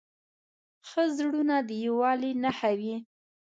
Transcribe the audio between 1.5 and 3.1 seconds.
د یووالي نښه وي.